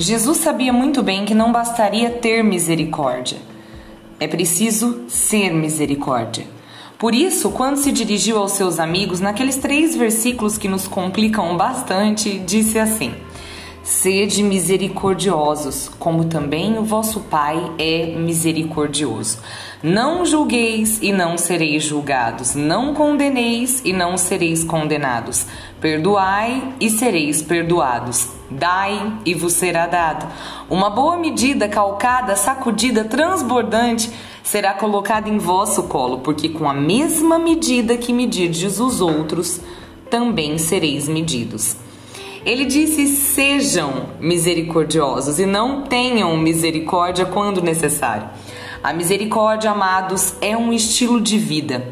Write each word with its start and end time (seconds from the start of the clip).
Jesus 0.00 0.38
sabia 0.38 0.72
muito 0.72 1.02
bem 1.02 1.26
que 1.26 1.34
não 1.34 1.52
bastaria 1.52 2.08
ter 2.08 2.42
misericórdia. 2.42 3.36
É 4.18 4.26
preciso 4.26 5.04
ser 5.08 5.50
misericórdia. 5.50 6.46
Por 6.98 7.14
isso, 7.14 7.50
quando 7.50 7.76
se 7.76 7.92
dirigiu 7.92 8.38
aos 8.38 8.52
seus 8.52 8.78
amigos, 8.78 9.20
naqueles 9.20 9.56
três 9.56 9.94
versículos 9.94 10.56
que 10.56 10.68
nos 10.68 10.88
complicam 10.88 11.54
bastante, 11.54 12.38
disse 12.38 12.78
assim: 12.78 13.12
Sede 13.82 14.42
misericordiosos, 14.42 15.90
como 15.98 16.26
também 16.26 16.78
o 16.78 16.84
vosso 16.84 17.20
Pai 17.20 17.72
é 17.78 18.14
misericordioso. 18.14 19.38
Não 19.82 20.26
julgueis 20.26 20.98
e 21.00 21.10
não 21.12 21.38
sereis 21.38 21.84
julgados, 21.84 22.54
não 22.54 22.92
condeneis 22.92 23.80
e 23.82 23.94
não 23.94 24.18
sereis 24.18 24.62
condenados. 24.62 25.46
Perdoai 25.80 26.74
e 26.78 26.90
sereis 26.90 27.40
perdoados. 27.40 28.28
Dai 28.50 29.14
e 29.24 29.32
vos 29.32 29.54
será 29.54 29.86
dado. 29.86 30.30
Uma 30.68 30.90
boa 30.90 31.16
medida, 31.16 31.66
calcada, 31.66 32.36
sacudida, 32.36 33.04
transbordante, 33.04 34.10
será 34.42 34.74
colocada 34.74 35.30
em 35.30 35.38
vosso 35.38 35.84
colo, 35.84 36.18
porque 36.18 36.50
com 36.50 36.68
a 36.68 36.74
mesma 36.74 37.38
medida 37.38 37.96
que 37.96 38.12
medirdes 38.12 38.78
os 38.78 39.00
outros, 39.00 39.58
também 40.10 40.58
sereis 40.58 41.08
medidos. 41.08 41.76
Ele 42.44 42.64
disse: 42.64 43.06
sejam 43.06 44.10
misericordiosos 44.18 45.38
e 45.38 45.46
não 45.46 45.82
tenham 45.82 46.36
misericórdia 46.36 47.26
quando 47.26 47.62
necessário. 47.62 48.28
A 48.82 48.92
misericórdia, 48.92 49.70
amados, 49.70 50.34
é 50.40 50.56
um 50.56 50.72
estilo 50.72 51.20
de 51.20 51.38
vida. 51.38 51.86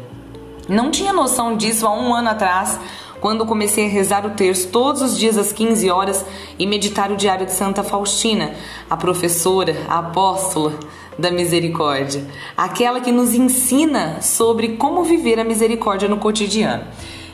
Não 0.67 0.89
tinha 0.89 1.13
noção 1.13 1.55
disso 1.55 1.85
há 1.85 1.93
um 1.93 2.13
ano 2.13 2.29
atrás, 2.29 2.79
quando 3.21 3.45
comecei 3.45 3.85
a 3.85 3.89
rezar 3.89 4.25
o 4.25 4.31
terço 4.31 4.69
todos 4.69 5.01
os 5.01 5.17
dias 5.17 5.37
às 5.37 5.51
15 5.51 5.89
horas 5.89 6.25
e 6.57 6.65
meditar 6.65 7.11
o 7.11 7.15
diário 7.15 7.45
de 7.45 7.51
Santa 7.51 7.83
Faustina, 7.83 8.53
a 8.89 8.97
professora, 8.97 9.75
a 9.87 9.99
apóstola 9.99 10.73
da 11.17 11.29
misericórdia, 11.29 12.25
aquela 12.55 13.01
que 13.01 13.11
nos 13.11 13.33
ensina 13.33 14.21
sobre 14.21 14.77
como 14.77 15.03
viver 15.03 15.39
a 15.39 15.43
misericórdia 15.43 16.07
no 16.07 16.17
cotidiano. 16.17 16.85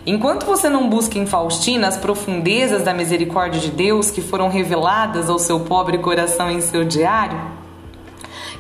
Enquanto 0.08 0.46
você 0.46 0.70
não 0.70 0.88
busca 0.88 1.18
em 1.18 1.26
Faustina 1.26 1.88
as 1.88 1.98
profundezas 1.98 2.84
da 2.84 2.94
misericórdia 2.94 3.60
de 3.60 3.72
Deus 3.72 4.12
que 4.12 4.22
foram 4.22 4.50
reveladas 4.50 5.32
ao 5.32 5.40
seu 5.40 5.62
pobre 5.62 5.98
coração 5.98 6.52
em 6.52 6.62
seu 6.62 6.86
diário, 6.86 7.40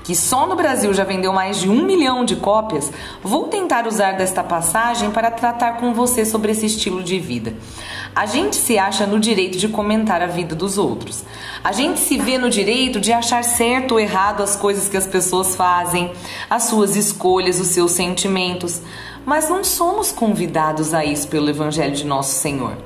que 0.04 0.16
só 0.16 0.48
no 0.48 0.56
Brasil 0.56 0.92
já 0.92 1.04
vendeu 1.04 1.32
mais 1.32 1.60
de 1.60 1.70
um 1.70 1.84
milhão 1.84 2.26
de 2.26 2.36
cópias, 2.36 2.92
vou 3.23 3.48
tentar 3.48 3.88
usar 3.88 4.14
desta 4.14 4.44
passagem 4.44 5.12
para 5.12 5.30
tratar 5.30 5.78
com 5.78 5.94
você 5.94 6.26
sobre 6.26 6.52
esse 6.52 6.66
estilo 6.66 7.04
de 7.04 7.20
vida. 7.20 7.54
A 8.16 8.26
gente 8.26 8.56
se 8.56 8.78
acha 8.80 9.06
no 9.06 9.20
direito 9.20 9.58
de 9.58 9.68
comentar 9.68 10.22
a 10.22 10.28
vida 10.28 10.56
dos 10.56 10.78
outros. 10.78 11.23
A 11.64 11.72
gente 11.72 12.00
se 12.00 12.18
vê 12.18 12.38
no 12.38 12.50
direito 12.50 13.00
de 13.00 13.12
achar 13.12 13.44
certo 13.44 13.94
ou 13.94 14.00
errado 14.00 14.42
as 14.42 14.56
coisas 14.56 14.88
que 14.88 14.98
as 14.98 15.08
pessoas 15.08 15.56
fazem, 15.56 16.12
as 16.50 16.64
suas 16.64 16.96
escolhas, 16.96 17.60
os 17.60 17.68
seus 17.68 17.92
sentimentos 17.92 18.82
mas 19.26 19.50
não 19.50 19.64
somos 19.64 20.12
convidados 20.12 20.94
a 20.94 21.04
isso 21.04 21.28
pelo 21.28 21.50
Evangelho 21.50 21.95
de 21.95 22.06
Nosso 22.06 22.36
Senhor. 22.36 22.78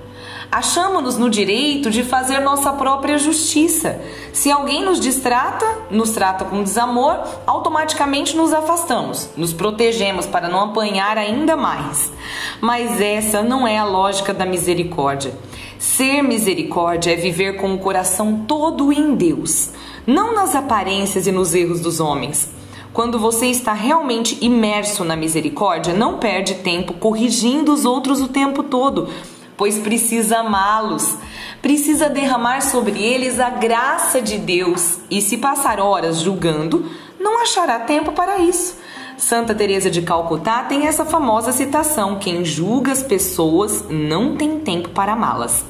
Achamos-nos 0.52 1.16
no 1.16 1.30
direito 1.30 1.92
de 1.92 2.04
fazer 2.04 2.40
nossa 2.40 2.73
própria 2.73 3.20
justiça. 3.20 4.02
Se 4.34 4.52
alguém 4.52 4.84
nos 4.84 5.00
distrata, 5.00 5.64
nos 5.92 6.09
trata 6.09 6.44
com 6.44 6.64
desamor, 6.64 7.20
automaticamente 7.46 8.36
nos 8.36 8.52
afastamos, 8.52 9.30
nos 9.38 9.54
protegemos 9.54 10.26
para 10.26 10.50
não 10.50 10.62
apanhar 10.62 11.20
ainda 11.20 11.56
mais. 11.56 12.12
Mas 12.59 13.00
essa 13.00 13.44
não 13.44 13.68
é 13.68 13.78
a 13.78 13.86
lógica 13.86 14.34
da 14.34 14.44
misericórdia. 14.44 15.38
Ser 15.78 16.24
misericórdia 16.24 17.14
é 17.14 17.16
viver 17.16 17.58
com 17.58 17.76
o 17.76 17.78
coração 17.78 18.44
todo 18.48 18.92
em 18.92 19.14
Deus, 19.14 19.70
não 20.08 20.34
nas 20.34 20.56
aparências 20.56 21.28
e 21.28 21.31
nos 21.31 21.53
erros 21.53 21.80
dos 21.80 22.00
homens. 22.00 22.50
Quando 22.94 23.19
você 23.19 23.45
está 23.45 23.73
realmente 23.73 24.38
imerso 24.41 25.03
na 25.03 25.16
misericórdia, 25.16 25.94
não 25.94 26.17
perde 26.17 26.55
tempo 26.55 26.94
corrigindo 26.94 27.72
os 27.72 27.85
outros 27.85 28.19
o 28.19 28.27
tempo 28.27 28.63
todo, 28.63 29.07
pois 29.55 29.77
precisa 29.77 30.39
amá-los, 30.39 31.16
precisa 31.61 32.09
derramar 32.09 32.61
sobre 32.61 33.01
eles 33.01 33.39
a 33.39 33.51
graça 33.51 34.19
de 34.19 34.39
Deus 34.39 35.00
e 35.09 35.22
se 35.22 35.38
passar 35.38 35.79
horas 35.79 36.19
julgando, 36.19 36.89
não 37.19 37.44
achará 37.44 37.79
tempo 37.79 38.11
para 38.11 38.39
isso. 38.39 38.75
Santa 39.17 39.53
Teresa 39.53 39.89
de 39.89 40.01
Calcutá 40.01 40.63
tem 40.63 40.88
essa 40.88 41.06
famosa 41.06 41.51
citação: 41.51 42.17
quem 42.17 42.44
julga 42.44 42.91
as 42.91 43.03
pessoas 43.03 43.85
não 43.89 44.35
tem 44.35 44.59
tempo 44.59 44.89
para 44.89 45.13
amá-las. 45.13 45.63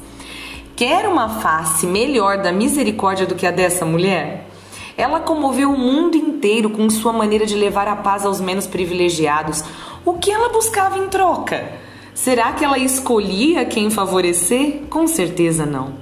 Quer 0.74 1.06
uma 1.06 1.28
face 1.28 1.86
melhor 1.86 2.38
da 2.38 2.52
misericórdia 2.52 3.26
do 3.26 3.34
que 3.34 3.46
a 3.46 3.50
dessa 3.50 3.84
mulher? 3.84 4.48
Ela 4.96 5.20
comoveu 5.20 5.70
o 5.72 5.78
mundo 5.78 6.16
inteiro 6.16 6.29
com 6.70 6.88
sua 6.88 7.12
maneira 7.12 7.46
de 7.46 7.54
levar 7.54 7.86
a 7.88 7.96
paz 7.96 8.24
aos 8.24 8.40
menos 8.40 8.66
privilegiados. 8.66 9.62
O 10.04 10.14
que 10.14 10.30
ela 10.30 10.48
buscava 10.48 10.98
em 10.98 11.08
troca? 11.08 11.72
Será 12.14 12.52
que 12.52 12.64
ela 12.64 12.78
escolhia 12.78 13.64
quem 13.64 13.90
favorecer? 13.90 14.82
Com 14.90 15.06
certeza 15.06 15.64
não. 15.64 15.94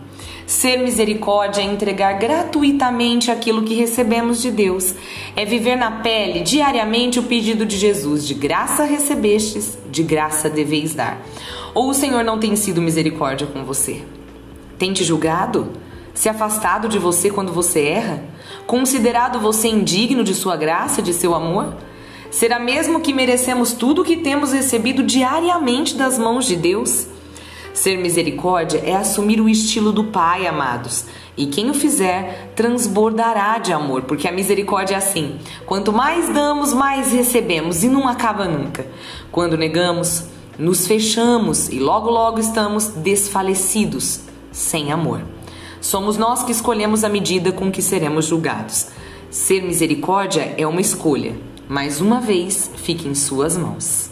Ser 0.47 0.79
misericórdia 0.79 1.61
é 1.61 1.65
entregar 1.65 2.15
gratuitamente 2.15 3.31
aquilo 3.31 3.63
que 3.65 3.75
recebemos 3.75 4.41
de 4.41 4.51
Deus. 4.51 4.95
É 5.37 5.45
viver 5.45 5.77
na 5.77 5.91
pele 5.91 6.41
diariamente 6.41 7.19
o 7.19 7.25
pedido 7.25 7.67
de 7.67 7.77
Jesus: 7.77 8.27
de 8.27 8.33
graça 8.33 8.85
recebestes, 8.85 9.77
de 9.91 10.03
graça 10.03 10.49
deveis 10.49 10.95
dar. 10.95 11.21
Ou 11.75 11.91
o 11.91 11.95
Senhor 11.95 12.25
não 12.25 12.39
tem 12.39 12.57
sido 12.57 12.81
misericórdia 12.81 13.47
com 13.47 13.63
você? 13.63 14.03
Tem 14.79 14.93
te 14.93 15.05
julgado? 15.05 15.69
Se 16.19 16.29
afastado 16.29 16.89
de 16.89 16.99
você 16.99 17.31
quando 17.31 17.53
você 17.53 17.81
erra? 17.81 18.25
Considerado 18.67 19.39
você 19.39 19.69
indigno 19.69 20.25
de 20.25 20.35
sua 20.35 20.57
graça, 20.57 21.01
de 21.01 21.15
seu 21.15 21.33
amor? 21.33 21.77
Será 22.29 22.59
mesmo 22.59 22.99
que 22.99 23.15
merecemos 23.15 23.73
tudo 23.73 24.03
o 24.03 24.05
que 24.05 24.17
temos 24.17 24.51
recebido 24.51 25.05
diariamente 25.05 25.95
das 25.95 26.19
mãos 26.19 26.45
de 26.45 26.57
Deus? 26.57 27.07
Ser 27.73 27.99
misericórdia 27.99 28.83
é 28.85 28.97
assumir 28.97 29.41
o 29.41 29.49
estilo 29.49 29.93
do 29.93 30.07
Pai, 30.07 30.45
amados. 30.49 31.05
E 31.37 31.47
quem 31.47 31.71
o 31.71 31.75
fizer 31.75 32.51
transbordará 32.57 33.59
de 33.59 33.73
amor, 33.73 34.03
porque 34.03 34.27
a 34.27 34.33
misericórdia 34.33 34.97
é 34.97 34.99
assim: 34.99 35.39
quanto 35.67 35.93
mais 35.93 36.29
damos, 36.35 36.73
mais 36.73 37.13
recebemos 37.13 37.85
e 37.85 37.89
não 37.89 38.09
acaba 38.09 38.47
nunca. 38.47 38.85
Quando 39.31 39.57
negamos, 39.57 40.25
nos 40.59 40.85
fechamos 40.85 41.69
e 41.69 41.79
logo 41.79 42.11
logo 42.11 42.41
estamos 42.41 42.89
desfalecidos, 42.89 44.23
sem 44.51 44.91
amor. 44.91 45.38
Somos 45.81 46.17
nós 46.17 46.43
que 46.43 46.53
escolhemos 46.53 47.05
a 47.05 47.09
medida 47.09 47.53
com 47.53 47.71
que 47.71 47.81
seremos 47.81 48.27
julgados. 48.27 48.89
Ser 49.31 49.63
misericórdia 49.63 50.55
é 50.57 50.67
uma 50.67 50.81
escolha, 50.81 51.37
mas 51.69 52.01
uma 52.01 52.21
vez 52.21 52.71
fique 52.77 53.07
em 53.07 53.15
suas 53.15 53.57
mãos. 53.57 54.11